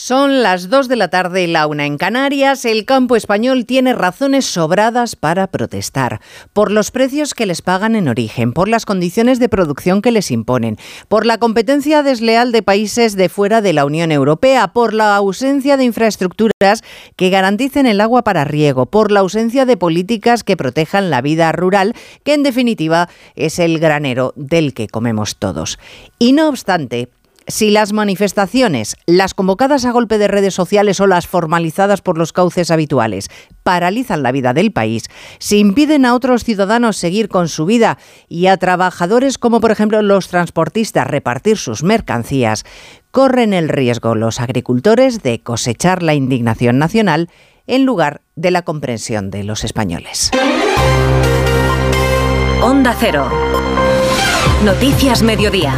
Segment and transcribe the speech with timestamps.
[0.00, 2.64] Son las 2 de la tarde y la una en Canarias.
[2.64, 6.20] El campo español tiene razones sobradas para protestar.
[6.52, 10.30] Por los precios que les pagan en origen, por las condiciones de producción que les
[10.30, 10.76] imponen,
[11.08, 15.76] por la competencia desleal de países de fuera de la Unión Europea, por la ausencia
[15.76, 16.84] de infraestructuras
[17.16, 21.50] que garanticen el agua para riego, por la ausencia de políticas que protejan la vida
[21.50, 25.76] rural, que en definitiva es el granero del que comemos todos.
[26.20, 27.08] Y no obstante,
[27.48, 32.32] si las manifestaciones, las convocadas a golpe de redes sociales o las formalizadas por los
[32.32, 33.28] cauces habituales,
[33.62, 35.04] paralizan la vida del país,
[35.38, 37.98] si impiden a otros ciudadanos seguir con su vida
[38.28, 42.64] y a trabajadores como por ejemplo los transportistas repartir sus mercancías,
[43.10, 47.30] corren el riesgo los agricultores de cosechar la indignación nacional
[47.66, 50.30] en lugar de la comprensión de los españoles.
[52.62, 53.30] Onda Cero.
[54.64, 55.72] Noticias Mediodía.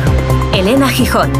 [0.54, 1.30] Elena Gijón.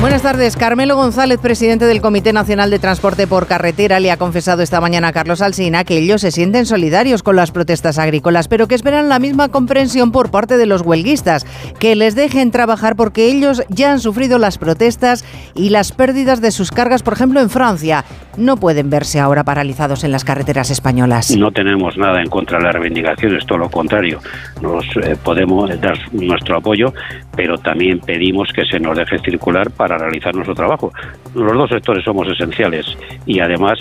[0.00, 0.56] Buenas tardes.
[0.56, 5.08] Carmelo González, presidente del Comité Nacional de Transporte por Carretera, le ha confesado esta mañana
[5.08, 9.08] a Carlos Alsina que ellos se sienten solidarios con las protestas agrícolas, pero que esperan
[9.08, 11.44] la misma comprensión por parte de los huelguistas,
[11.78, 16.50] que les dejen trabajar porque ellos ya han sufrido las protestas y las pérdidas de
[16.50, 18.04] sus cargas, por ejemplo, en Francia.
[18.36, 21.34] No pueden verse ahora paralizados en las carreteras españolas.
[21.36, 24.20] No tenemos nada en contra de las reivindicaciones, todo lo contrario.
[24.60, 26.92] Nos eh, podemos dar nuestro apoyo,
[27.34, 30.92] pero también pedimos que se nos deje circular para realizar nuestro trabajo.
[31.34, 32.86] Los dos sectores somos esenciales
[33.26, 33.78] y además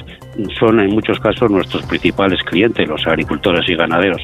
[0.59, 4.21] son en muchos casos nuestros principales clientes, los agricultores y ganaderos.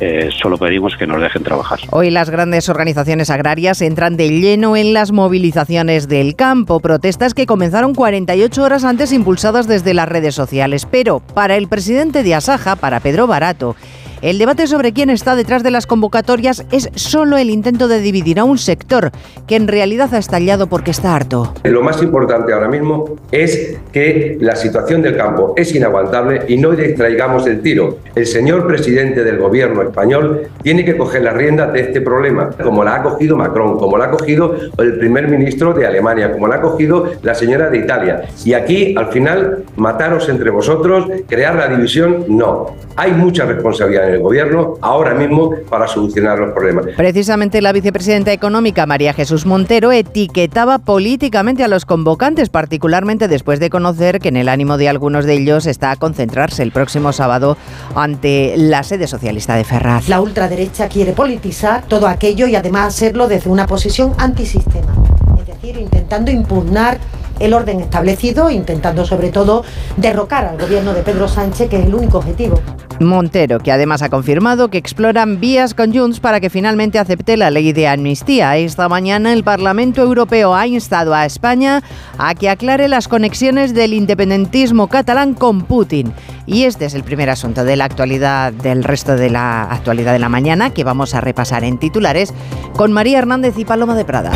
[0.00, 1.78] Eh, solo pedimos que nos dejen trabajar.
[1.90, 7.44] Hoy las grandes organizaciones agrarias entran de lleno en las movilizaciones del campo, protestas que
[7.44, 10.86] comenzaron 48 horas antes impulsadas desde las redes sociales.
[10.90, 13.76] Pero para el presidente de Asaja, para Pedro Barato,
[14.22, 18.38] el debate sobre quién está detrás de las convocatorias es solo el intento de dividir
[18.38, 19.10] a un sector
[19.46, 21.54] que en realidad ha estallado porque está harto.
[21.64, 26.72] Lo más importante ahora mismo es que la situación del campo es inaguantable y no
[26.72, 27.98] distraigamos el tiro.
[28.14, 32.84] El señor presidente del gobierno español tiene que coger las riendas de este problema, como
[32.84, 36.56] la ha cogido Macron, como la ha cogido el primer ministro de Alemania, como la
[36.56, 38.22] ha cogido la señora de Italia.
[38.44, 42.76] Y aquí, al final, mataros entre vosotros, crear la división, no.
[42.96, 46.86] Hay mucha responsabilidad el gobierno ahora mismo para solucionar los problemas.
[46.96, 53.70] Precisamente la vicepresidenta económica María Jesús Montero etiquetaba políticamente a los convocantes, particularmente después de
[53.70, 57.56] conocer que en el ánimo de algunos de ellos está a concentrarse el próximo sábado
[57.94, 60.08] ante la sede socialista de Ferraz.
[60.08, 64.92] La ultraderecha quiere politizar todo aquello y además hacerlo desde una posición antisistema,
[65.38, 66.98] es decir, intentando impugnar
[67.38, 69.64] el orden establecido, intentando sobre todo
[69.96, 72.60] derrocar al gobierno de Pedro Sánchez, que es el único objetivo.
[73.00, 77.50] Montero, que además ha confirmado que exploran vías con Junts para que finalmente acepte la
[77.50, 78.56] ley de amnistía.
[78.56, 81.82] Esta mañana el Parlamento Europeo ha instado a España
[82.18, 86.12] a que aclare las conexiones del independentismo catalán con Putin.
[86.46, 90.18] Y este es el primer asunto de la actualidad del resto de la actualidad de
[90.18, 92.34] la mañana que vamos a repasar en titulares
[92.76, 94.32] con María Hernández y Paloma de Prada.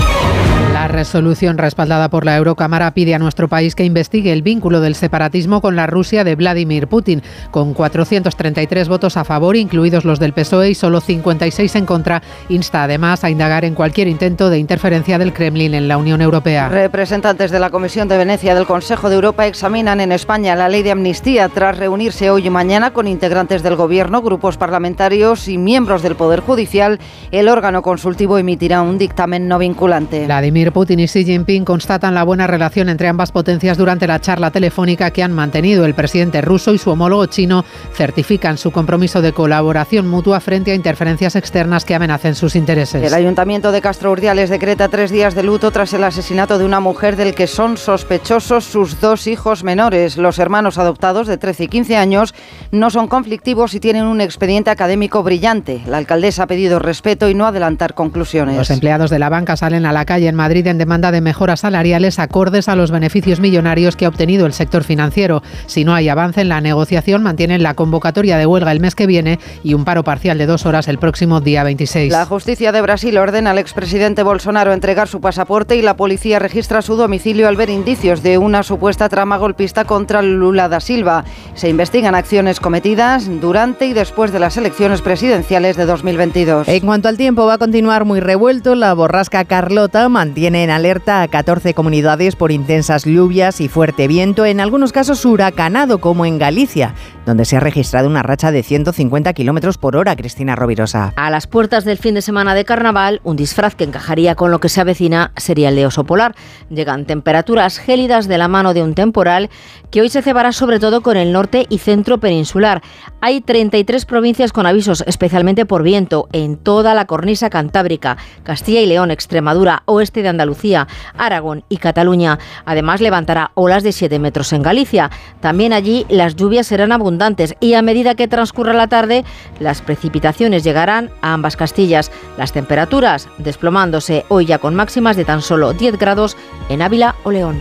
[0.84, 4.94] La resolución respaldada por la Eurocámara pide a nuestro país que investigue el vínculo del
[4.94, 10.34] separatismo con la Rusia de Vladimir Putin, con 433 votos a favor, incluidos los del
[10.34, 12.22] PSOE, y solo 56 en contra.
[12.50, 16.68] Insta además a indagar en cualquier intento de interferencia del Kremlin en la Unión Europea.
[16.68, 20.82] Representantes de la Comisión de Venecia del Consejo de Europa examinan en España la ley
[20.82, 26.02] de amnistía tras reunirse hoy y mañana con integrantes del Gobierno, grupos parlamentarios y miembros
[26.02, 26.98] del Poder Judicial.
[27.30, 30.26] El órgano consultivo emitirá un dictamen no vinculante.
[30.26, 34.50] Vladimir Putin y Xi Jinping constatan la buena relación entre ambas potencias durante la charla
[34.50, 35.86] telefónica que han mantenido.
[35.86, 37.64] El presidente ruso y su homólogo chino
[37.94, 43.02] certifican su compromiso de colaboración mutua frente a interferencias externas que amenacen sus intereses.
[43.02, 46.80] El Ayuntamiento de Castro Urdiales decreta tres días de luto tras el asesinato de una
[46.80, 50.16] mujer del que son sospechosos sus dos hijos menores.
[50.16, 52.34] Los hermanos adoptados de 13 y 15 años
[52.72, 55.82] no son conflictivos y tienen un expediente académico brillante.
[55.86, 58.56] La alcaldesa ha pedido respeto y no adelantar conclusiones.
[58.56, 61.60] Los empleados de la banca salen a la calle en Madrid en demanda de mejoras
[61.60, 65.42] salariales acordes a los beneficios millonarios que ha obtenido el sector financiero.
[65.66, 69.06] Si no hay avance en la negociación, mantienen la convocatoria de huelga el mes que
[69.06, 72.12] viene y un paro parcial de dos horas el próximo día 26.
[72.12, 76.82] La justicia de Brasil ordena al expresidente Bolsonaro entregar su pasaporte y la policía registra
[76.82, 81.24] su domicilio al ver indicios de una supuesta trama golpista contra Lula da Silva.
[81.54, 86.68] Se investigan acciones cometidas durante y después de las elecciones presidenciales de 2022.
[86.68, 88.74] En cuanto al tiempo, va a continuar muy revuelto.
[88.74, 94.06] La borrasca Carlota mantiene tiene en alerta a 14 comunidades por intensas lluvias y fuerte
[94.08, 96.94] viento, en algunos casos huracanado, como en Galicia,
[97.24, 101.14] donde se ha registrado una racha de 150 kilómetros por hora, Cristina Rovirosa.
[101.16, 104.60] A las puertas del fin de semana de carnaval, un disfraz que encajaría con lo
[104.60, 106.34] que se avecina sería el de oso polar.
[106.68, 109.48] Llegan temperaturas gélidas de la mano de un temporal
[109.90, 112.82] que hoy se cebará sobre todo con el norte y centro peninsular.
[113.22, 118.86] Hay 33 provincias con avisos, especialmente por viento, en toda la cornisa cantábrica, Castilla y
[118.86, 120.86] León, Extremadura, oeste de Andalucía,
[121.16, 122.38] Aragón y Cataluña.
[122.64, 125.10] Además, levantará olas de 7 metros en Galicia.
[125.40, 129.24] También allí las lluvias serán abundantes y a medida que transcurra la tarde,
[129.60, 132.10] las precipitaciones llegarán a ambas Castillas.
[132.36, 136.36] Las temperaturas desplomándose hoy ya con máximas de tan solo 10 grados
[136.68, 137.60] en Ávila o León.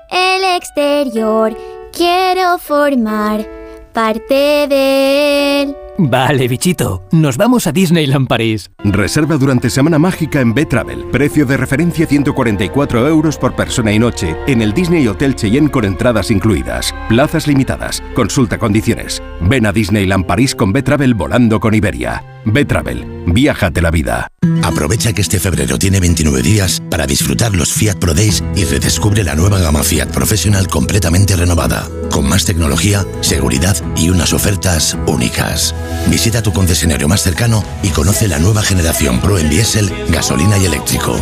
[0.11, 1.55] el exterior.
[1.91, 3.47] Quiero formar
[3.93, 5.75] parte de él.
[6.03, 8.71] Vale, bichito, nos vamos a Disneyland París.
[8.83, 11.05] Reserva durante Semana Mágica en B-Travel.
[11.11, 15.85] Precio de referencia 144 euros por persona y noche en el Disney Hotel Cheyenne con
[15.85, 16.91] entradas incluidas.
[17.07, 18.01] Plazas limitadas.
[18.15, 19.21] Consulta condiciones.
[19.41, 22.23] Ven a Disneyland París con B-Travel volando con Iberia.
[22.45, 23.23] B-Travel.
[23.27, 24.27] Viájate la vida.
[24.63, 29.23] Aprovecha que este febrero tiene 29 días para disfrutar los Fiat Pro Days y redescubre
[29.23, 35.73] la nueva gama Fiat Professional completamente renovada, con más tecnología, seguridad y unas ofertas únicas.
[36.07, 40.65] Visita tu concesionario más cercano y conoce la nueva generación Pro en diésel, gasolina y
[40.65, 41.19] eléctrico.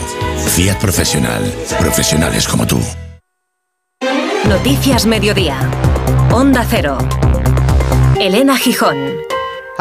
[0.56, 1.42] Fiat Profesional.
[1.80, 2.80] Profesionales como tú.
[4.48, 5.58] Noticias Mediodía.
[6.32, 6.98] Onda Cero.
[8.20, 8.98] Elena Gijón.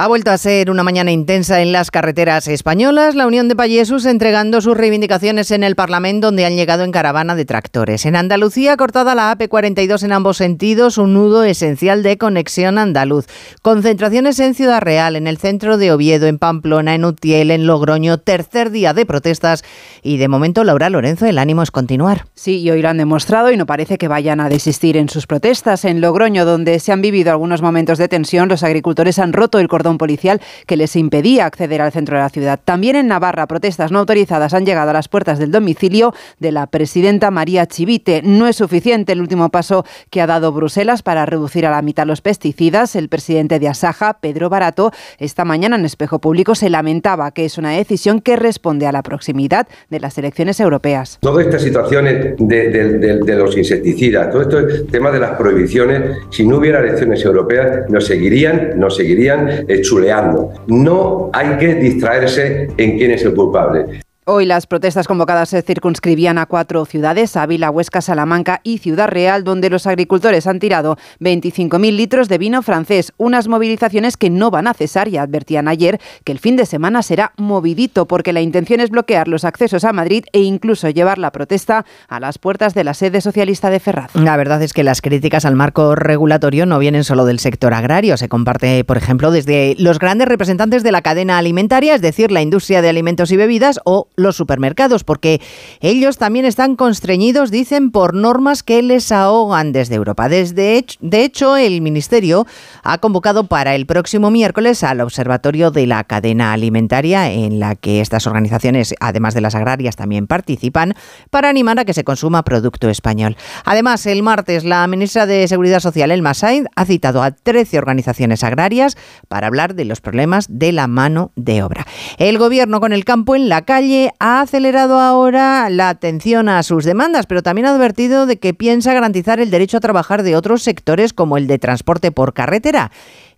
[0.00, 3.16] Ha vuelto a ser una mañana intensa en las carreteras españolas.
[3.16, 7.34] La Unión de Payesus entregando sus reivindicaciones en el Parlamento, donde han llegado en caravana
[7.34, 8.06] de tractores.
[8.06, 13.26] En Andalucía, cortada la AP42 en ambos sentidos, un nudo esencial de conexión andaluz.
[13.60, 18.18] Concentraciones en Ciudad Real, en el centro de Oviedo, en Pamplona, en Utiel, en Logroño.
[18.18, 19.64] Tercer día de protestas.
[20.04, 22.26] Y de momento, Laura Lorenzo, el ánimo es continuar.
[22.36, 25.26] Sí, y hoy lo han demostrado y no parece que vayan a desistir en sus
[25.26, 25.84] protestas.
[25.84, 29.66] En Logroño, donde se han vivido algunos momentos de tensión, los agricultores han roto el
[29.66, 32.60] cordón policial que les impedía acceder al centro de la ciudad.
[32.62, 36.66] También en Navarra, protestas no autorizadas han llegado a las puertas del domicilio de la
[36.66, 38.22] presidenta María Chivite.
[38.22, 42.06] No es suficiente el último paso que ha dado Bruselas para reducir a la mitad
[42.06, 42.96] los pesticidas.
[42.96, 47.56] El presidente de Asaja, Pedro Barato, esta mañana en Espejo Público se lamentaba que es
[47.58, 51.18] una decisión que responde a la proximidad de las elecciones europeas.
[51.20, 54.58] Todas estas situaciones de, de, los insecticidas, todo esto
[54.90, 60.52] tema de las prohibiciones, si no hubiera elecciones europeas, nos seguirían, nos seguirían chuleando.
[60.66, 64.02] No hay que distraerse en quién es el culpable.
[64.30, 69.42] Hoy las protestas convocadas se circunscribían a cuatro ciudades, Ávila, Huesca, Salamanca y Ciudad Real,
[69.42, 74.66] donde los agricultores han tirado 25.000 litros de vino francés, unas movilizaciones que no van
[74.66, 78.80] a cesar y advertían ayer que el fin de semana será movidito porque la intención
[78.80, 82.84] es bloquear los accesos a Madrid e incluso llevar la protesta a las puertas de
[82.84, 84.14] la sede socialista de Ferraz.
[84.14, 88.18] La verdad es que las críticas al marco regulatorio no vienen solo del sector agrario,
[88.18, 92.42] se comparte, por ejemplo, desde los grandes representantes de la cadena alimentaria, es decir, la
[92.42, 95.40] industria de alimentos y bebidas o los supermercados, porque
[95.80, 100.28] ellos también están constreñidos, dicen, por normas que les ahogan desde Europa.
[100.28, 100.68] Desde
[101.00, 102.46] de hecho, el Ministerio
[102.82, 108.00] ha convocado para el próximo miércoles al Observatorio de la Cadena Alimentaria, en la que
[108.00, 110.94] estas organizaciones, además de las agrarias, también participan,
[111.30, 113.36] para animar a que se consuma producto español.
[113.64, 118.44] Además, el martes, la ministra de Seguridad Social, Elma Sainz, ha citado a 13 organizaciones
[118.44, 118.96] agrarias
[119.28, 121.86] para hablar de los problemas de la mano de obra.
[122.18, 126.84] El gobierno con el campo en la calle ha acelerado ahora la atención a sus
[126.84, 130.62] demandas, pero también ha advertido de que piensa garantizar el derecho a trabajar de otros
[130.62, 132.90] sectores como el de transporte por carretera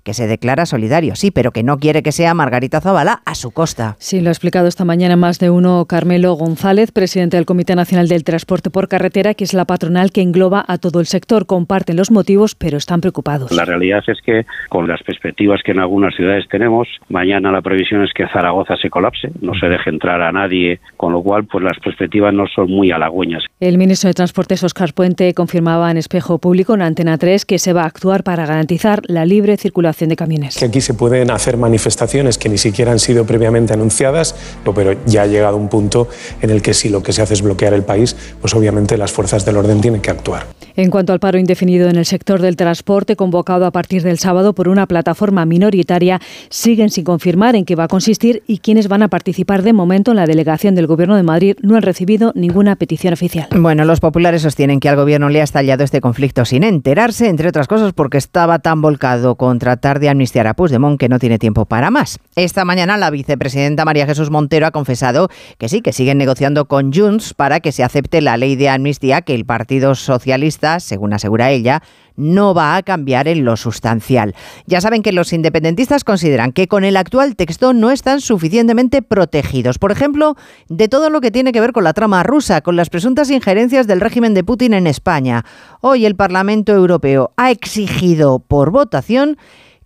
[0.02, 3.50] que se declara solidario, sí, pero que no quiere que sea Margarita Zavala a su
[3.50, 3.96] costa.
[3.98, 8.08] Sí, lo ha explicado esta mañana más de uno Carmelo González, presidente del Comité Nacional
[8.08, 11.46] del Transporte por Carretera, que es la patronal que engloba a todo el sector.
[11.46, 13.52] Comparten los motivos, pero están preocupados.
[13.52, 18.02] La realidad es que con las perspectivas que en algunas ciudades tenemos, mañana la previsión
[18.02, 21.62] es que Zaragoza se colapse, no se deje entrar a nadie, con lo cual pues
[21.64, 23.44] las perspectivas no son muy halagüeñas.
[23.60, 27.72] El ministro de Transportes, Oscar Puente, confirmaba en Espejo Público en Antena 3 que se
[27.72, 30.56] va a actuar para garantizar la libre circulación de camiones.
[30.56, 34.34] Que aquí se pueden hacer manifestaciones que ni siquiera han sido previamente anunciadas,
[34.74, 36.08] pero ya ha llegado un punto
[36.40, 39.12] en el que si lo que se hace es bloquear el país, pues obviamente las
[39.12, 40.46] fuerzas del orden tienen que actuar.
[40.76, 44.54] En cuanto al paro indefinido en el sector del transporte, convocado a partir del sábado
[44.54, 49.02] por una plataforma minoritaria, siguen sin confirmar en qué va a consistir y quiénes van
[49.02, 49.62] a participar.
[49.62, 53.48] De momento, en la delegación del Gobierno de Madrid no han recibido ninguna petición oficial.
[53.54, 57.48] Bueno, los populares sostienen que al Gobierno le ha estallado este conflicto sin enterarse, entre
[57.48, 61.64] otras cosas porque estaba tan volcado contra de amnistiar a Puigdemont que no tiene tiempo
[61.64, 62.18] para más.
[62.36, 66.92] Esta mañana la vicepresidenta María Jesús Montero ha confesado que sí, que siguen negociando con
[66.92, 71.50] Junts para que se acepte la ley de amnistía que el Partido Socialista, según asegura
[71.50, 71.82] ella,
[72.20, 74.34] no va a cambiar en lo sustancial.
[74.66, 79.78] Ya saben que los independentistas consideran que con el actual texto no están suficientemente protegidos.
[79.78, 80.36] Por ejemplo,
[80.68, 83.86] de todo lo que tiene que ver con la trama rusa, con las presuntas injerencias
[83.86, 85.44] del régimen de Putin en España.
[85.80, 89.38] Hoy el Parlamento Europeo ha exigido por votación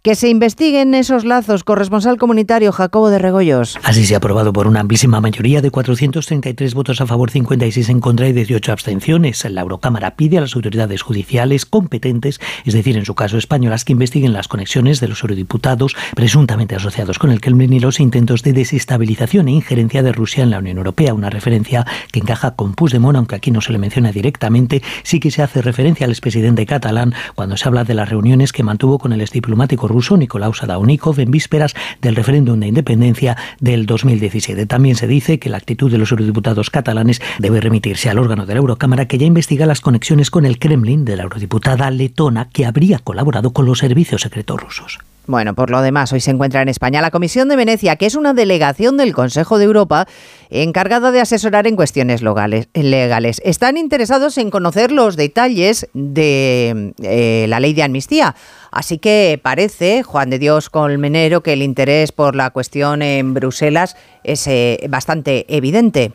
[0.04, 1.64] que se investiguen esos lazos.
[1.64, 3.78] Corresponsal comunitario Jacobo de Regoyos.
[3.84, 8.00] Así se ha aprobado por una amplísima mayoría de 433 votos a favor, 56 en
[8.00, 9.42] contra y 18 abstenciones.
[9.48, 13.92] La Eurocámara pide a las autoridades judiciales competentes, es decir, en su caso españolas, que
[13.92, 18.52] investiguen las conexiones de los eurodiputados presuntamente asociados con el Kremlin y los intentos de
[18.52, 21.14] desestabilización e injerencia de Rusia en la Unión Europea.
[21.14, 25.30] Una referencia que encaja con Puigdemont, aunque aquí no se le menciona directamente, sí que
[25.30, 29.14] se hace referencia al expresidente catalán cuando se habla de las reuniones que mantuvo con
[29.14, 34.66] el diplomático ruso Nicolau Sadaunikov en vísperas del referéndum de independencia del 2017.
[34.66, 38.54] También se dice que la actitud de los eurodiputados catalanes debe remitirse al órgano de
[38.54, 42.66] la Eurocámara que ya investiga las conexiones con el Kremlin de la eurodiputada letona que
[42.66, 44.98] habría colaborado con los servicios secretos rusos.
[45.26, 48.14] Bueno, por lo demás, hoy se encuentra en España la Comisión de Venecia, que es
[48.14, 50.06] una delegación del Consejo de Europa
[50.50, 53.40] encargada de asesorar en cuestiones legales.
[53.42, 58.34] Están interesados en conocer los detalles de eh, la ley de amnistía.
[58.70, 63.96] Así que parece, Juan de Dios Colmenero, que el interés por la cuestión en Bruselas
[64.24, 66.12] es eh, bastante evidente.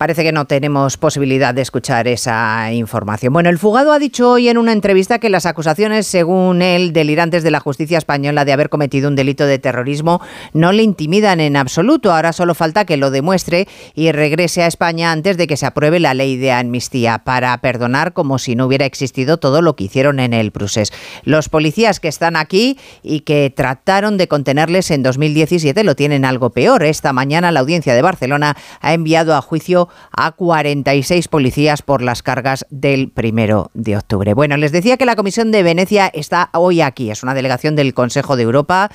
[0.00, 3.34] Parece que no tenemos posibilidad de escuchar esa información.
[3.34, 7.42] Bueno, el fugado ha dicho hoy en una entrevista que las acusaciones, según él, delirantes
[7.42, 10.22] de la justicia española de haber cometido un delito de terrorismo
[10.54, 12.14] no le intimidan en absoluto.
[12.14, 16.00] Ahora solo falta que lo demuestre y regrese a España antes de que se apruebe
[16.00, 20.18] la ley de amnistía para perdonar como si no hubiera existido todo lo que hicieron
[20.18, 20.94] en el Prusés.
[21.24, 26.48] Los policías que están aquí y que trataron de contenerles en 2017 lo tienen algo
[26.48, 26.84] peor.
[26.84, 32.22] Esta mañana la audiencia de Barcelona ha enviado a juicio a 46 policías por las
[32.22, 34.34] cargas del primero de octubre.
[34.34, 37.94] Bueno, les decía que la Comisión de Venecia está hoy aquí, es una delegación del
[37.94, 38.90] Consejo de Europa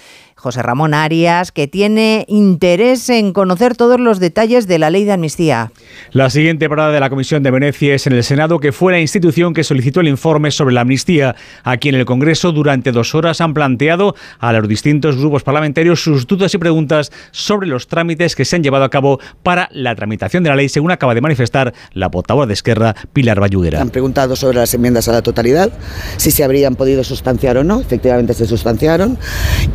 [0.46, 5.14] José Ramón Arias, que tiene interés en conocer todos los detalles de la ley de
[5.14, 5.72] amnistía.
[6.12, 9.00] La siguiente parada de la Comisión de Venecia es en el Senado, que fue la
[9.00, 11.36] institución que solicitó el informe sobre la amnistía.
[11.64, 16.28] Aquí en el Congreso, durante dos horas, han planteado a los distintos grupos parlamentarios sus
[16.28, 20.44] dudas y preguntas sobre los trámites que se han llevado a cabo para la tramitación
[20.44, 23.82] de la ley, según acaba de manifestar la portavoz de Esquerra, Pilar Bayudera.
[23.82, 25.72] Han preguntado sobre las enmiendas a la totalidad,
[26.18, 27.82] si se habrían podido sustanciar o no.
[27.82, 29.18] Efectivamente se sustanciaron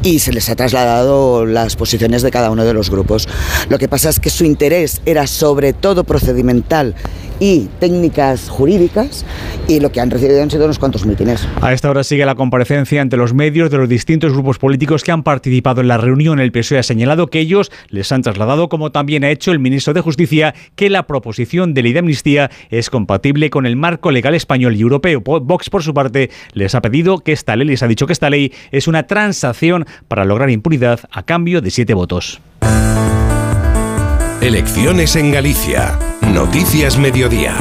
[0.05, 3.26] y se les ha trasladado las posiciones de cada uno de los grupos.
[3.71, 6.95] Lo que pasa es que su interés era sobre todo procedimental
[7.41, 9.25] y técnicas jurídicas
[9.67, 11.49] y lo que han recibido han sido unos cuantos mítines.
[11.61, 15.11] A esta hora sigue la comparecencia ante los medios de los distintos grupos políticos que
[15.11, 16.39] han participado en la reunión.
[16.39, 19.95] El PSOE ha señalado que ellos les han trasladado, como también ha hecho el ministro
[19.95, 24.35] de Justicia, que la proposición de ley de amnistía es compatible con el marco legal
[24.35, 25.21] español y europeo.
[25.21, 28.31] Vox, por su parte, les ha pedido que esta ley, les ha dicho que esta
[28.31, 32.41] ley es una transacción para lograr impunidad a cambio de siete votos.
[34.41, 35.99] Elecciones en Galicia.
[36.33, 37.57] Noticias Mediodía.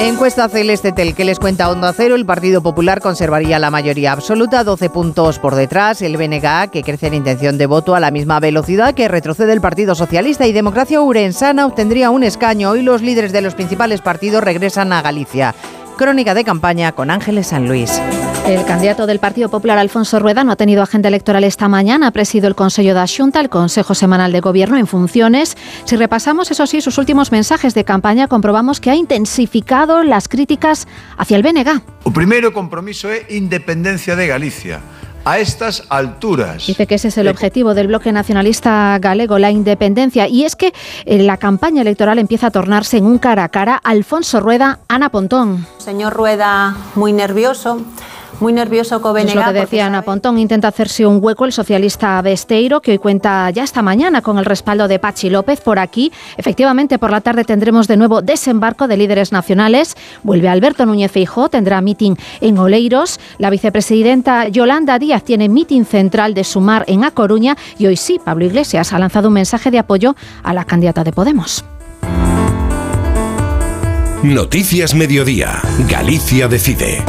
[0.00, 4.64] Encuesta Celeste Tel que les cuenta Onda Cero, el Partido Popular conservaría la mayoría absoluta,
[4.64, 8.40] 12 puntos por detrás, el BNG, que crece en intención de voto a la misma
[8.40, 12.70] velocidad que retrocede el Partido Socialista y Democracia Urensana obtendría un escaño.
[12.70, 15.54] Hoy los líderes de los principales partidos regresan a Galicia.
[16.00, 18.00] Crónica de campaña con Ángeles San Luis.
[18.46, 22.06] El candidato del Partido Popular, Alfonso Rueda, no ha tenido agenda electoral esta mañana.
[22.06, 25.58] Ha presidido el Consejo de Asunta, el Consejo Semanal de Gobierno en funciones.
[25.84, 30.88] Si repasamos, eso sí, sus últimos mensajes de campaña, comprobamos que ha intensificado las críticas
[31.18, 31.82] hacia el BNG.
[32.06, 34.80] El primer compromiso es independencia de Galicia
[35.24, 36.66] a estas alturas.
[36.66, 40.26] Dice que ese es el objetivo del bloque nacionalista galego, la independencia.
[40.28, 40.72] Y es que
[41.04, 43.76] eh, la campaña electoral empieza a tornarse en un cara a cara.
[43.76, 45.66] Alfonso Rueda, Ana Pontón.
[45.78, 47.84] Señor Rueda, muy nervioso
[48.38, 52.20] muy nervioso con Es lo que decía Ana Pontón, intenta hacerse un hueco el socialista
[52.22, 56.12] Besteiro, que hoy cuenta ya esta mañana con el respaldo de Pachi López por aquí.
[56.36, 59.96] Efectivamente, por la tarde tendremos de nuevo desembarco de líderes nacionales.
[60.22, 63.20] Vuelve Alberto Núñez Feijó, tendrá meeting en Oleiros.
[63.38, 67.56] La vicepresidenta Yolanda Díaz tiene meeting central de Sumar en A Coruña.
[67.78, 71.12] Y hoy sí, Pablo Iglesias ha lanzado un mensaje de apoyo a la candidata de
[71.12, 71.64] Podemos.
[74.22, 75.62] Noticias Mediodía.
[75.88, 77.02] Galicia decide.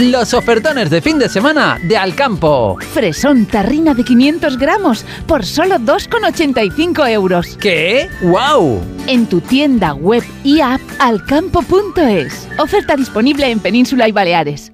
[0.00, 2.76] Los ofertones de fin de semana de Alcampo.
[2.92, 7.56] Fresón tarrina de 500 gramos por solo 2,85 euros.
[7.60, 8.08] ¿Qué?
[8.22, 8.82] ¡Wow!
[9.06, 12.48] En tu tienda web y app alcampo.es.
[12.58, 14.73] Oferta disponible en Península y Baleares.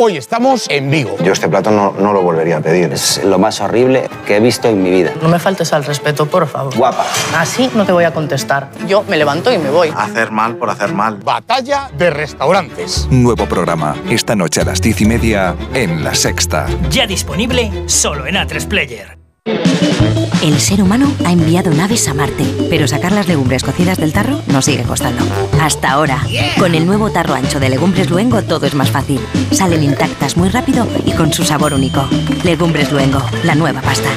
[0.00, 1.16] Hoy estamos en Vigo.
[1.24, 2.92] Yo este plato no, no, lo volvería a pedir.
[2.92, 5.12] Es lo más horrible que he visto en mi vida.
[5.20, 6.76] No me faltes al respeto, por favor.
[6.76, 7.04] Guapa.
[7.36, 8.70] Así no te voy a contestar.
[8.86, 9.92] Yo me levanto y me voy.
[9.96, 11.16] Hacer mal por hacer mal.
[11.16, 13.08] Batalla de restaurantes.
[13.10, 13.96] Nuevo programa.
[14.08, 16.68] Esta noche a las diez y media en La Sexta.
[16.90, 19.17] Ya disponible solo en A3 Player.
[20.42, 24.40] El ser humano ha enviado naves a Marte, pero sacar las legumbres cocidas del tarro
[24.46, 25.24] nos sigue costando.
[25.60, 26.22] Hasta ahora.
[26.58, 29.20] Con el nuevo tarro ancho de Legumbres Luengo todo es más fácil.
[29.50, 32.08] Salen intactas muy rápido y con su sabor único.
[32.44, 34.08] Legumbres Luengo, la nueva pasta.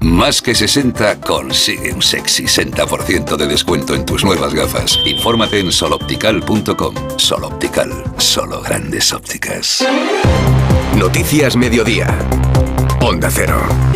[0.00, 4.98] Más que 60 consigue un sexy 60% de descuento en tus nuevas gafas.
[5.04, 6.94] Infórmate en soloptical.com.
[7.16, 9.84] Soloptical, solo grandes ópticas.
[10.96, 12.18] Noticias Mediodía.
[13.02, 13.89] Onda Cero.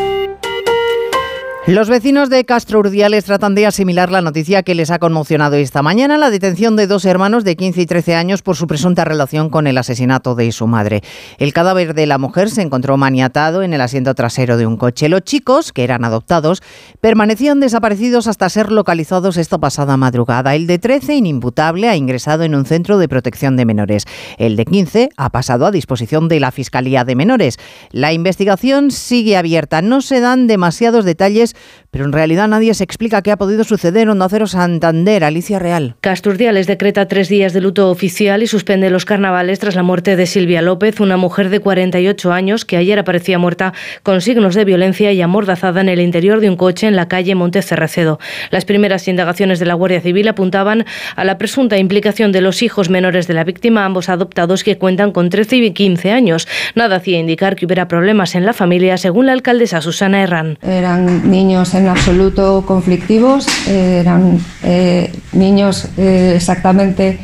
[1.66, 5.80] Los vecinos de Castro Urdiales tratan de asimilar la noticia que les ha conmocionado esta
[5.80, 9.48] mañana, la detención de dos hermanos de 15 y 13 años por su presunta relación
[9.48, 11.00] con el asesinato de su madre.
[11.38, 15.08] El cadáver de la mujer se encontró maniatado en el asiento trasero de un coche.
[15.08, 16.62] Los chicos, que eran adoptados,
[17.00, 20.54] permanecían desaparecidos hasta ser localizados esta pasada madrugada.
[20.54, 24.04] El de 13, inimputable, ha ingresado en un centro de protección de menores.
[24.36, 27.56] El de 15 ha pasado a disposición de la Fiscalía de Menores.
[27.90, 29.80] La investigación sigue abierta.
[29.80, 31.53] No se dan demasiados detalles
[31.90, 35.94] pero en realidad nadie se explica qué ha podido suceder en Cero Santander, Alicia Real.
[36.00, 40.26] Casturdiales decreta tres días de luto oficial y suspende los carnavales tras la muerte de
[40.26, 45.12] Silvia López, una mujer de 48 años que ayer aparecía muerta con signos de violencia
[45.12, 48.18] y amordazada en el interior de un coche en la calle Montecerrecedo.
[48.50, 52.90] Las primeras indagaciones de la Guardia Civil apuntaban a la presunta implicación de los hijos
[52.90, 56.48] menores de la víctima, ambos adoptados que cuentan con 13 y 15 años.
[56.74, 60.58] Nada hacía indicar que hubiera problemas en la familia, según la alcaldesa Susana Herrán.
[60.62, 67.18] Eran niños en absoluto conflictivos, eh, eran eh, niños eh, exactamente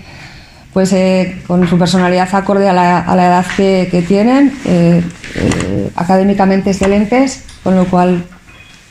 [0.72, 0.94] pues
[1.48, 4.52] con su personalidad acorde a la, edad que tienen,
[5.96, 8.24] académicamente excelentes, con lo cual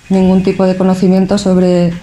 [0.09, 1.93] ningún tipo de conocimiento sobre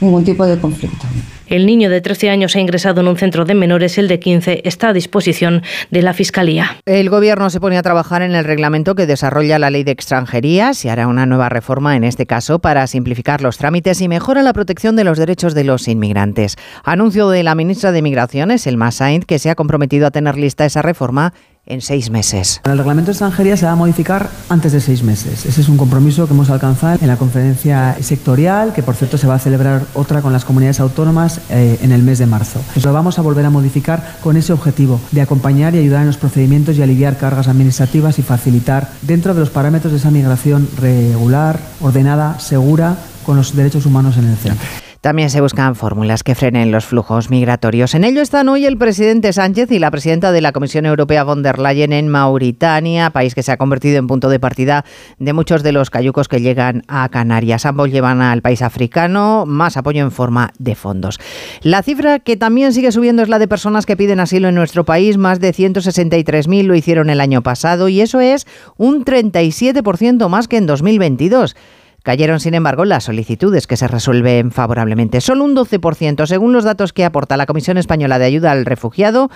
[0.00, 1.06] ningún tipo de conflicto.
[1.52, 4.62] El niño de 13 años ha ingresado en un centro de menores, el de 15
[4.64, 5.60] está a disposición
[5.90, 6.78] de la Fiscalía.
[6.86, 10.72] El Gobierno se pone a trabajar en el reglamento que desarrolla la ley de extranjería.
[10.72, 14.54] Se hará una nueva reforma en este caso para simplificar los trámites y mejorar la
[14.54, 16.56] protección de los derechos de los inmigrantes.
[16.84, 20.64] Anuncio de la ministra de Migraciones, Elma Sainz, que se ha comprometido a tener lista
[20.64, 21.34] esa reforma
[21.66, 22.60] en seis meses.
[22.64, 25.46] El reglamento de extranjería se va a modificar antes de seis meses.
[25.46, 29.26] Ese es un compromiso que hemos alcanzado en la conferencia sectorial, que por cierto se
[29.26, 32.60] va a celebrar otra con las comunidades autónomas eh, en el mes de marzo.
[32.72, 36.08] Pues lo vamos a volver a modificar con ese objetivo de acompañar y ayudar en
[36.08, 40.68] los procedimientos y aliviar cargas administrativas y facilitar dentro de los parámetros de esa migración
[40.78, 44.81] regular, ordenada, segura, con los derechos humanos en el centro.
[45.02, 47.96] También se buscan fórmulas que frenen los flujos migratorios.
[47.96, 51.42] En ello están hoy el presidente Sánchez y la presidenta de la Comisión Europea von
[51.42, 54.84] der Leyen en Mauritania, país que se ha convertido en punto de partida
[55.18, 57.66] de muchos de los cayucos que llegan a Canarias.
[57.66, 61.18] Ambos llevan al país africano más apoyo en forma de fondos.
[61.62, 64.84] La cifra que también sigue subiendo es la de personas que piden asilo en nuestro
[64.84, 65.18] país.
[65.18, 70.58] Más de 163.000 lo hicieron el año pasado y eso es un 37% más que
[70.58, 71.56] en 2022.
[72.02, 75.20] Cayeron, sin embargo, las solicitudes que se resuelven favorablemente.
[75.20, 79.30] Solo un 12%, según los datos que aporta la Comisión Española de Ayuda al Refugiado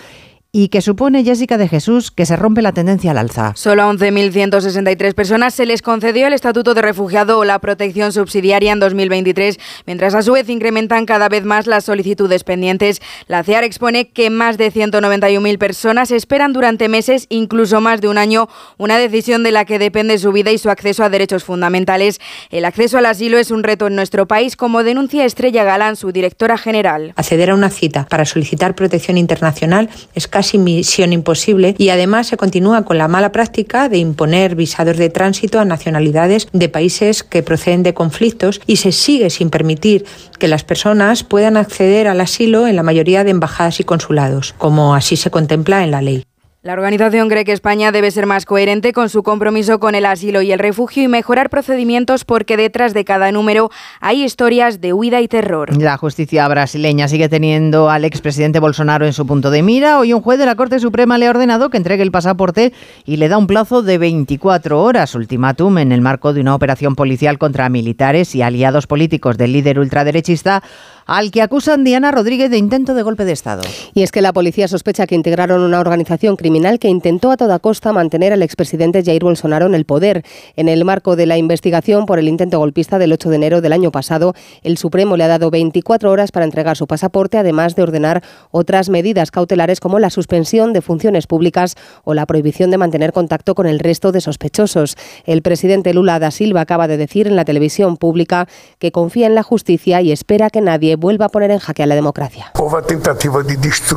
[0.56, 3.52] y que supone, Jessica de Jesús, que se rompe la tendencia al alza.
[3.56, 8.72] Solo a 11.163 personas se les concedió el estatuto de refugiado o la protección subsidiaria
[8.72, 13.02] en 2023, mientras a su vez incrementan cada vez más las solicitudes pendientes.
[13.28, 18.16] La CEAR expone que más de 191.000 personas esperan durante meses, incluso más de un
[18.16, 22.18] año, una decisión de la que depende su vida y su acceso a derechos fundamentales.
[22.48, 26.12] El acceso al asilo es un reto en nuestro país, como denuncia Estrella Galán, su
[26.12, 27.12] directora general.
[27.16, 32.26] Acceder a una cita para solicitar protección internacional es casi sin misión imposible y además
[32.28, 37.22] se continúa con la mala práctica de imponer visados de tránsito a nacionalidades de países
[37.22, 40.04] que proceden de conflictos y se sigue sin permitir
[40.38, 44.94] que las personas puedan acceder al asilo en la mayoría de embajadas y consulados, como
[44.94, 46.24] así se contempla en la ley.
[46.66, 50.42] La organización cree que España debe ser más coherente con su compromiso con el asilo
[50.42, 55.20] y el refugio y mejorar procedimientos porque detrás de cada número hay historias de huida
[55.20, 55.80] y terror.
[55.80, 60.00] La justicia brasileña sigue teniendo al expresidente Bolsonaro en su punto de mira.
[60.00, 62.72] Hoy un juez de la Corte Suprema le ha ordenado que entregue el pasaporte
[63.04, 66.96] y le da un plazo de 24 horas, ultimátum, en el marco de una operación
[66.96, 70.64] policial contra militares y aliados políticos del líder ultraderechista
[71.06, 73.62] al que acusan Diana Rodríguez de intento de golpe de Estado.
[73.94, 77.60] Y es que la policía sospecha que integraron una organización criminal que intentó a toda
[77.60, 80.24] costa mantener al expresidente Jair Bolsonaro en el poder.
[80.56, 83.72] En el marco de la investigación por el intento golpista del 8 de enero del
[83.72, 87.82] año pasado, el Supremo le ha dado 24 horas para entregar su pasaporte, además de
[87.82, 93.12] ordenar otras medidas cautelares como la suspensión de funciones públicas o la prohibición de mantener
[93.12, 94.96] contacto con el resto de sospechosos.
[95.24, 98.48] El presidente Lula da Silva acaba de decir en la televisión pública
[98.80, 101.86] que confía en la justicia y espera que nadie vuelva a poner en jaque a
[101.86, 102.52] la democracia.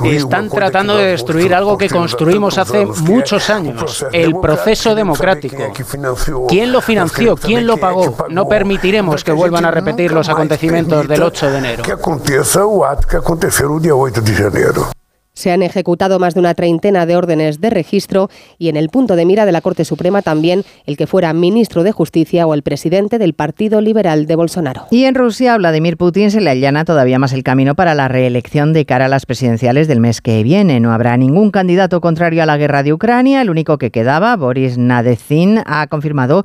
[0.03, 5.57] Están tratando de destruir algo que construimos hace muchos años, el proceso democrático.
[6.47, 7.35] ¿Quién lo financió?
[7.35, 8.15] ¿Quién lo pagó?
[8.29, 11.83] No permitiremos que vuelvan a repetir los acontecimientos del 8 de enero.
[15.39, 19.15] Se han ejecutado más de una treintena de órdenes de registro y en el punto
[19.15, 22.61] de mira de la Corte Suprema también el que fuera ministro de Justicia o el
[22.61, 24.87] presidente del Partido Liberal de Bolsonaro.
[24.91, 28.73] Y en Rusia, Vladimir Putin se le allana todavía más el camino para la reelección
[28.73, 30.81] de cara a las presidenciales del mes que viene.
[30.81, 33.41] No habrá ningún candidato contrario a la guerra de Ucrania.
[33.41, 36.43] El único que quedaba, Boris Nadezhin, ha confirmado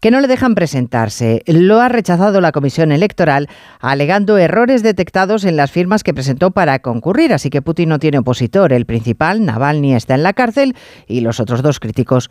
[0.00, 1.42] que no le dejan presentarse.
[1.46, 3.48] Lo ha rechazado la Comisión Electoral,
[3.80, 7.32] alegando errores detectados en las firmas que presentó para concurrir.
[7.32, 8.72] Así que Putin no tiene opositor.
[8.72, 10.74] El principal, Navalny, está en la cárcel
[11.06, 12.30] y los otros dos críticos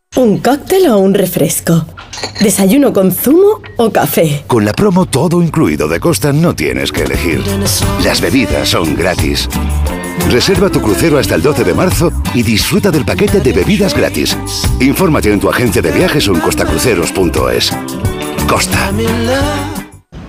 [0.21, 1.83] ¿Un cóctel o un refresco?
[2.41, 4.43] ¿Desayuno con zumo o café?
[4.45, 7.43] Con la promo todo incluido de Costa no tienes que elegir.
[8.03, 9.49] Las bebidas son gratis.
[10.29, 14.37] Reserva tu crucero hasta el 12 de marzo y disfruta del paquete de bebidas gratis.
[14.79, 17.71] Infórmate en tu agencia de viajes o en costacruceros.es.
[18.47, 18.91] Costa.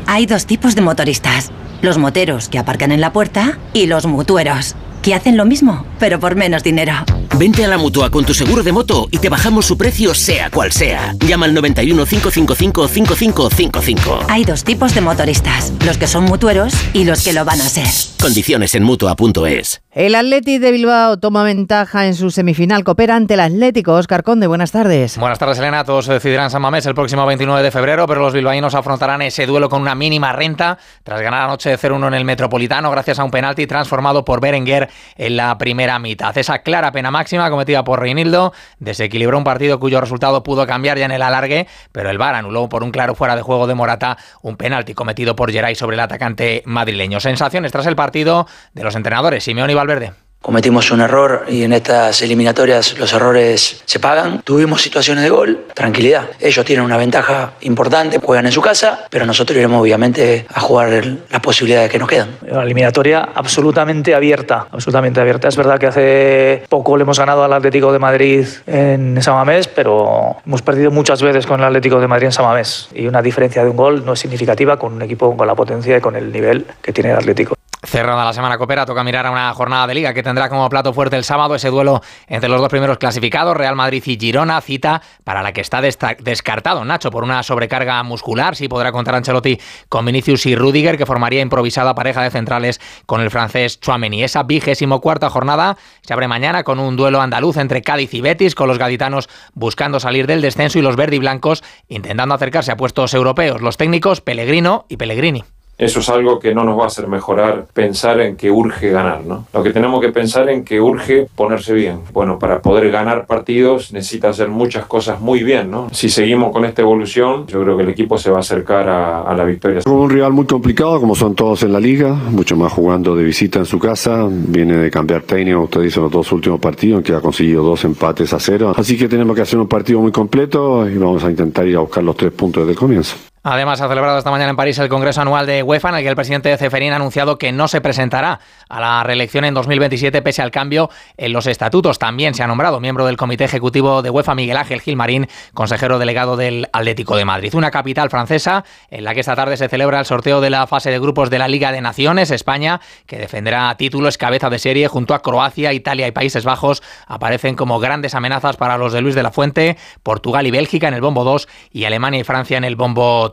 [0.06, 1.52] Hay dos tipos de motoristas.
[1.82, 6.18] Los moteros que aparcan en la puerta y los mutueros que hacen lo mismo, pero
[6.18, 6.94] por menos dinero.
[7.38, 10.50] Vente a la mutua con tu seguro de moto y te bajamos su precio, sea
[10.50, 11.14] cual sea.
[11.26, 14.26] Llama al 91 555 5555.
[14.28, 17.64] Hay dos tipos de motoristas: los que son mutueros y los que lo van a
[17.64, 17.88] ser.
[18.20, 19.82] Condiciones en mutua.es.
[19.90, 22.84] El Atleti de Bilbao toma ventaja en su semifinal.
[22.84, 23.94] Coopera ante el Atlético.
[23.94, 25.18] Oscar Conde, buenas tardes.
[25.18, 25.84] Buenas tardes, Elena.
[25.84, 29.46] Todos se decidirán San Mamés el próximo 29 de febrero, pero los bilbaínos afrontarán ese
[29.46, 33.24] duelo con una mínima renta tras ganar anoche de 0-1 en el Metropolitano gracias a
[33.24, 36.36] un penalti transformado por Berenguer en la primera mitad.
[36.38, 41.04] Esa clara pena máxima cometida por Reinildo desequilibró un partido cuyo resultado pudo cambiar ya
[41.04, 44.16] en el alargue, pero el VAR anuló por un claro fuera de juego de Morata
[44.42, 47.20] un penalti cometido por Geray sobre el atacante madrileño.
[47.20, 50.21] Sensaciones tras el partido de los entrenadores Simeone y Valverde.
[50.42, 54.42] Cometimos un error y en estas eliminatorias los errores se pagan.
[54.42, 56.30] Tuvimos situaciones de gol, tranquilidad.
[56.40, 61.04] Ellos tienen una ventaja importante, juegan en su casa, pero nosotros iremos obviamente a jugar
[61.30, 62.30] las posibilidades que nos quedan.
[62.42, 65.46] Una eliminatoria absolutamente abierta, absolutamente abierta.
[65.46, 70.38] Es verdad que hace poco le hemos ganado al Atlético de Madrid en Samamés, pero
[70.44, 73.70] hemos perdido muchas veces con el Atlético de Madrid en Samamés y una diferencia de
[73.70, 76.66] un gol no es significativa con un equipo con la potencia y con el nivel
[76.82, 77.54] que tiene el Atlético.
[77.84, 80.92] Cerrada la semana copera, toca mirar a una jornada de liga que tendrá como plato
[80.92, 85.02] fuerte el sábado ese duelo entre los dos primeros clasificados, Real Madrid y Girona, cita
[85.24, 88.54] para la que está descartado Nacho por una sobrecarga muscular.
[88.54, 93.20] Sí podrá contar Ancelotti con Vinicius y Rudiger, que formaría improvisada pareja de centrales con
[93.20, 94.22] el francés Chouameni.
[94.22, 98.54] Esa vigésimo cuarta jornada se abre mañana con un duelo andaluz entre Cádiz y Betis,
[98.54, 102.76] con los gaditanos buscando salir del descenso y los verde y blancos intentando acercarse a
[102.76, 103.60] puestos europeos.
[103.60, 105.42] Los técnicos Pellegrino y Pellegrini.
[105.82, 109.24] Eso es algo que no nos va a hacer mejorar pensar en que urge ganar,
[109.24, 109.46] ¿no?
[109.52, 112.02] Lo que tenemos que pensar en que urge ponerse bien.
[112.12, 115.88] Bueno, para poder ganar partidos necesita hacer muchas cosas muy bien, ¿no?
[115.90, 119.34] Si seguimos con esta evolución, yo creo que el equipo se va a acercar a,
[119.34, 119.80] la victoria.
[119.86, 123.58] Un rival muy complicado, como son todos en la liga, mucho más jugando de visita
[123.58, 127.12] en su casa, viene de cambiar técnico, usted dice los dos últimos partidos, en que
[127.12, 128.72] ha conseguido dos empates a cero.
[128.76, 131.80] Así que tenemos que hacer un partido muy completo y vamos a intentar ir a
[131.80, 133.31] buscar los tres puntos desde el comienzo.
[133.44, 136.08] Además, ha celebrado esta mañana en París el Congreso Anual de UEFA, en el que
[136.08, 140.42] el presidente Ceferín ha anunciado que no se presentará a la reelección en 2027 pese
[140.42, 141.98] al cambio en los estatutos.
[141.98, 146.36] También se ha nombrado miembro del Comité Ejecutivo de UEFA Miguel Ángel Gilmarín, consejero delegado
[146.36, 147.52] del Atlético de Madrid.
[147.56, 150.92] Una capital francesa en la que esta tarde se celebra el sorteo de la fase
[150.92, 152.30] de grupos de la Liga de Naciones.
[152.30, 157.56] España, que defenderá títulos cabeza de serie junto a Croacia, Italia y Países Bajos, aparecen
[157.56, 161.00] como grandes amenazas para los de Luis de la Fuente, Portugal y Bélgica en el
[161.00, 163.31] bombo 2 y Alemania y Francia en el bombo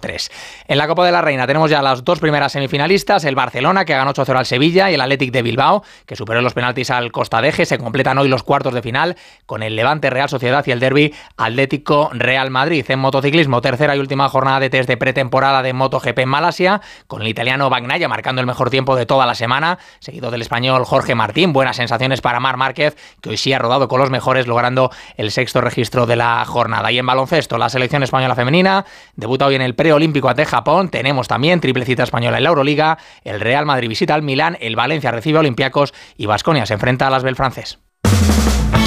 [0.68, 3.94] en la Copa de la Reina tenemos ya las dos primeras semifinalistas, el Barcelona que
[3.94, 7.42] ganó 8-0 al Sevilla y el Athletic de Bilbao que superó los penaltis al Costa
[7.42, 7.66] Deje.
[7.66, 11.14] Se completan hoy los cuartos de final con el Levante Real Sociedad y el Derby
[11.38, 12.86] Atlético Real Madrid.
[12.88, 17.22] En motociclismo, tercera y última jornada de test de pretemporada de MotoGP en Malasia, con
[17.22, 21.16] el italiano Bagnaya marcando el mejor tiempo de toda la semana, seguido del español Jorge
[21.16, 21.54] Martín.
[21.54, 25.32] Buenas sensaciones para Mar Márquez, que hoy sí ha rodado con los mejores, logrando el
[25.32, 26.92] sexto registro de la jornada.
[26.92, 28.86] Y en baloncesto, la selección española femenina
[29.16, 30.90] debuta hoy en el pre Olímpico ante Japón.
[30.90, 32.98] Tenemos también triple cita española en la Euroliga.
[33.24, 37.08] El Real Madrid visita al Milán, el Valencia recibe a Olympiacos y Vasconia se enfrenta
[37.08, 37.80] a las Bel francés.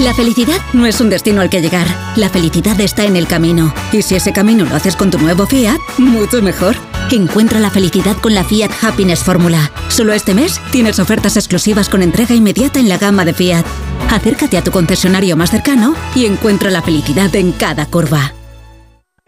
[0.00, 1.86] La felicidad no es un destino al que llegar.
[2.16, 3.72] La felicidad está en el camino.
[3.92, 6.74] Y si ese camino lo haces con tu nuevo Fiat, mucho mejor.
[7.12, 9.70] Encuentra la felicidad con la Fiat Happiness Fórmula.
[9.88, 13.64] Solo este mes tienes ofertas exclusivas con entrega inmediata en la gama de Fiat.
[14.10, 18.32] Acércate a tu concesionario más cercano y encuentra la felicidad en cada curva.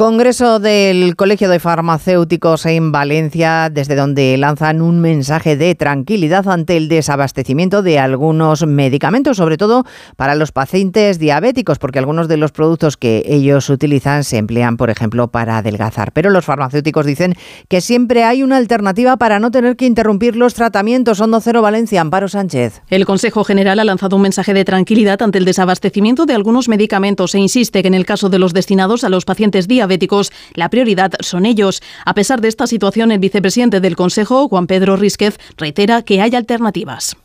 [0.00, 6.78] Congreso del Colegio de Farmacéuticos en Valencia, desde donde lanzan un mensaje de tranquilidad ante
[6.78, 9.84] el desabastecimiento de algunos medicamentos, sobre todo
[10.16, 14.88] para los pacientes diabéticos, porque algunos de los productos que ellos utilizan se emplean, por
[14.88, 16.12] ejemplo, para adelgazar.
[16.12, 17.34] Pero los farmacéuticos dicen
[17.68, 21.20] que siempre hay una alternativa para no tener que interrumpir los tratamientos.
[21.20, 22.80] Hondo Cero Valencia, Amparo Sánchez.
[22.88, 27.34] El Consejo General ha lanzado un mensaje de tranquilidad ante el desabastecimiento de algunos medicamentos
[27.34, 30.68] e insiste que en el caso de los destinados a los pacientes diabéticos, diabéticos, la
[30.68, 31.82] prioridad son ellos.
[32.06, 36.34] A pesar de esta situación, el vicepresidente del Consejo, Juan Pedro Rísquez, reitera que hay
[36.34, 37.16] alternativas.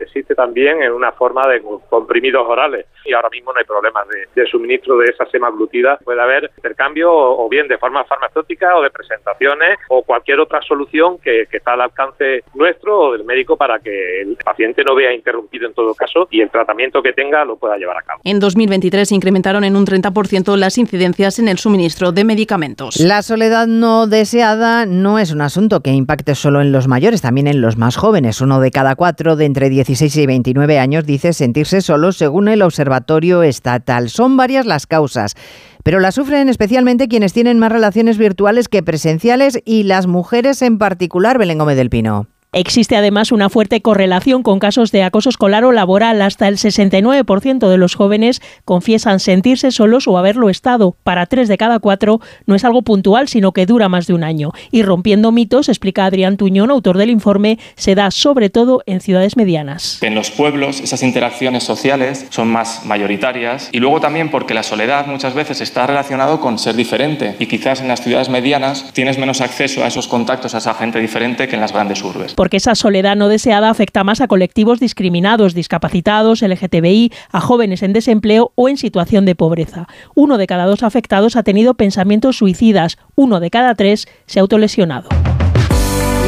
[0.00, 4.46] existe también en una forma de comprimidos orales y ahora mismo no hay problemas de,
[4.46, 5.98] suministro de esa semaglutida.
[6.04, 11.18] Puede haber intercambio o, bien de forma farmacéutica o de presentaciones o cualquier otra solución
[11.18, 15.12] que, que está al alcance nuestro o del médico para que el paciente no vea
[15.12, 18.20] interrumpido en todo caso y el tratamiento que tenga lo pueda llevar a cabo.
[18.24, 23.00] En 2023 se incrementaron en un 30% las incidencias en el suministro de medicamentos.
[23.00, 27.46] La soledad no deseada no es un asunto que impacte solo en los mayores, también
[27.46, 28.40] en los más jóvenes.
[28.40, 32.62] Uno de cada cuatro de entre 16 y 29 años dice sentirse solo según el
[32.62, 34.10] observatorio estatal.
[34.10, 35.34] Son varias las causas,
[35.82, 40.78] pero las sufren especialmente quienes tienen más relaciones virtuales que presenciales y las mujeres en
[40.78, 42.26] particular, Belén Gómez del Pino.
[42.52, 46.22] Existe además una fuerte correlación con casos de acoso escolar o laboral.
[46.22, 50.96] Hasta el 69% de los jóvenes confiesan sentirse solos o haberlo estado.
[51.02, 54.24] Para tres de cada cuatro no es algo puntual, sino que dura más de un
[54.24, 54.52] año.
[54.70, 59.36] Y rompiendo mitos, explica Adrián Tuñón, autor del informe, se da sobre todo en ciudades
[59.36, 60.02] medianas.
[60.02, 65.06] En los pueblos esas interacciones sociales son más mayoritarias y luego también porque la soledad
[65.06, 69.42] muchas veces está relacionado con ser diferente y quizás en las ciudades medianas tienes menos
[69.42, 72.76] acceso a esos contactos, a esa gente diferente que en las grandes urbes porque esa
[72.76, 78.68] soledad no deseada afecta más a colectivos discriminados, discapacitados, LGTBI, a jóvenes en desempleo o
[78.68, 79.88] en situación de pobreza.
[80.14, 84.42] Uno de cada dos afectados ha tenido pensamientos suicidas, uno de cada tres se ha
[84.42, 85.08] autolesionado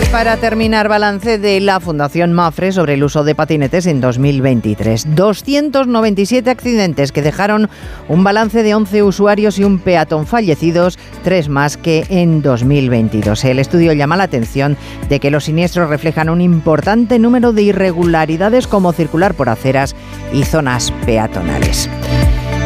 [0.08, 5.14] para terminar, balance de la Fundación Mafre sobre el uso de patinetes en 2023.
[5.14, 7.68] 297 accidentes que dejaron
[8.08, 13.44] un balance de 11 usuarios y un peatón fallecidos, tres más que en 2022.
[13.44, 14.76] El estudio llama la atención
[15.08, 19.96] de que los siniestros reflejan un importante número de irregularidades como circular por aceras
[20.32, 21.88] y zonas peatonales.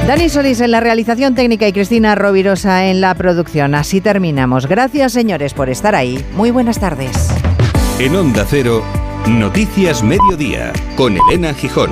[0.06, 3.74] Dani Solís en la realización técnica y Cristina Rovirosa en la producción.
[3.74, 4.66] Así terminamos.
[4.66, 6.22] Gracias, señores, por estar ahí.
[6.34, 7.30] Muy buenas tardes.
[7.98, 8.82] En Onda Cero,
[9.26, 11.90] Noticias Mediodía, con Elena Gijón.